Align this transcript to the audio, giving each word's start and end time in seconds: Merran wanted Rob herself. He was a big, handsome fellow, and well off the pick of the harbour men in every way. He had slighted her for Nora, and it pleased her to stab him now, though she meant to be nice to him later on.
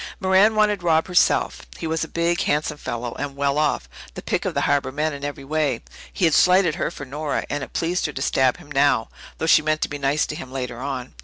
Merran 0.19 0.55
wanted 0.55 0.81
Rob 0.81 1.05
herself. 1.05 1.61
He 1.77 1.85
was 1.85 2.03
a 2.03 2.07
big, 2.07 2.41
handsome 2.41 2.79
fellow, 2.79 3.13
and 3.19 3.35
well 3.35 3.59
off 3.59 3.87
the 4.15 4.23
pick 4.23 4.45
of 4.45 4.55
the 4.55 4.61
harbour 4.61 4.91
men 4.91 5.13
in 5.13 5.23
every 5.23 5.43
way. 5.43 5.83
He 6.11 6.25
had 6.25 6.33
slighted 6.33 6.73
her 6.73 6.89
for 6.89 7.05
Nora, 7.05 7.45
and 7.51 7.63
it 7.63 7.73
pleased 7.73 8.07
her 8.07 8.13
to 8.13 8.21
stab 8.23 8.57
him 8.57 8.71
now, 8.71 9.09
though 9.37 9.45
she 9.45 9.61
meant 9.61 9.81
to 9.81 9.89
be 9.89 9.99
nice 9.99 10.25
to 10.25 10.35
him 10.35 10.51
later 10.51 10.79
on. 10.79 11.13